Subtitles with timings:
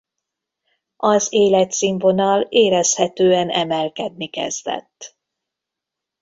[0.97, 5.17] Az életszínvonal érezhetően emelkedni kezdett.